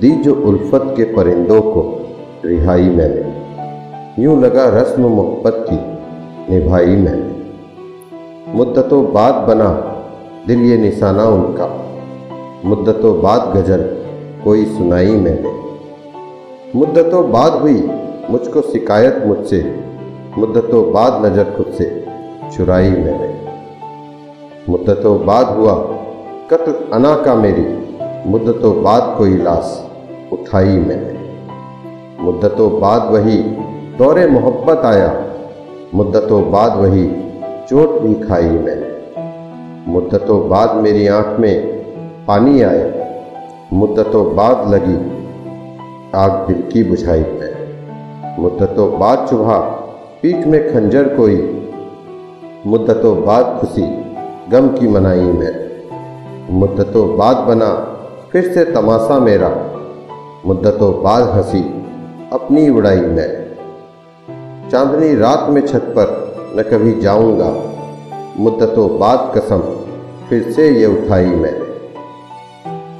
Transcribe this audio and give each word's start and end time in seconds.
दी 0.00 0.10
जो 0.10 0.34
उल्फत 0.34 0.94
के 0.96 1.04
परिंदों 1.04 1.62
को 1.62 2.06
रिहाई 2.44 2.82
मैंने। 2.82 4.22
यूँ 4.22 4.40
लगा 4.40 4.68
रस्म 4.68 5.02
मोहब्बत 5.02 5.66
की, 5.70 5.76
निभाई 6.54 6.86
मैंने। 6.86 8.54
मुद्दतों 8.54 9.12
बाद 9.12 9.34
बना, 9.34 9.68
दिल 10.46 10.60
ये 10.60 10.78
निशाना 10.78 11.24
उनका। 11.24 11.84
मुद्दतों 12.64 13.22
बाद 13.22 13.56
गज़ल, 13.56 13.82
कोई 14.44 14.64
सुनाई 14.64 15.16
मैंने। 15.16 15.54
मुद्दतों 16.78 17.32
बाद 17.32 17.52
हुई, 17.52 17.90
मुझको 18.30 18.60
शिकायत 18.60 19.22
मुझसे। 19.26 19.80
मुद्दतों 20.38 20.92
बाद 20.92 21.26
नज़र 21.26 21.44
खुद 21.44 21.66
से, 21.78 22.04
चुराई 22.56 22.90
मैंने। 22.90 23.34
मुद्दतों 24.68 25.26
बाद 25.26 25.46
हुआ, 25.46 25.74
कत्ल 26.50 26.74
अना 26.92 27.16
का 27.16 27.34
मेरी। 27.34 27.85
मुद्दतों 28.26 28.82
बाद 28.82 29.18
कोई 29.18 29.36
लाश 29.36 29.90
उठाई 30.32 30.78
मैंने। 30.78 31.18
मुद्दतों 32.22 32.80
बाद 32.80 33.10
वही 33.10 33.36
दौरे 33.98 34.26
मोहब्बत 34.26 34.78
आया। 34.78 35.24
मुद्दतों 35.94 36.50
बाद 36.50 36.78
वही 36.78 37.06
चोट 37.68 38.02
भी 38.02 38.14
खाई 38.14 38.48
मैंने। 38.48 38.96
मुद्दतों 39.90 40.48
बाद 40.48 40.76
मेरी 40.76 41.06
आँख 41.06 41.40
में 41.40 41.66
पानी 42.26 42.62
आया। 42.62 43.06
मुद्दतों 43.72 44.36
बाद 44.36 44.74
लगी 44.74 44.96
आग 46.14 46.30
दिल 46.30 46.70
की 46.72 46.82
बुझाई 46.82 47.20
मैंने। 47.20 48.42
मुद्दतों 48.42 48.98
बाद 48.98 49.26
चुभा, 49.30 49.58
पीठ 50.22 50.46
में 50.46 50.72
खंजर 50.72 51.16
कोई। 51.16 51.68
मुद्दतों 52.66 53.24
बाद 53.24 53.58
खुशी, 53.60 53.86
गम 54.48 54.68
की 54.68 54.88
मनाई 54.88 55.20
मैं 55.20 55.66
मुद्दतों 56.50 57.16
बाद 57.16 57.36
बना 57.36 57.92
फिर 58.32 58.52
से 58.52 58.64
तमाशा 58.64 59.18
मेरा। 59.18 59.48
मुद्दतों 60.46 61.02
बाद 61.02 61.22
हँसी, 61.22 61.60
अपनी 62.32 62.68
उड़ाई 62.68 63.00
मैं। 63.00 63.46
चांदनी 64.70 65.16
रात 65.16 65.46
में 65.50 65.66
छत 65.66 65.80
पर 65.80 66.36
न 66.56 66.62
कभी 66.62 67.00
जाऊँगा। 67.00 67.54
मुद्दतों 68.38 68.98
बाद 68.98 69.32
कसम, 69.36 69.58
फिर 70.28 70.52
से 70.52 70.70
ये 70.70 70.86
उठाई 70.86 71.26
मैं। 71.26 71.65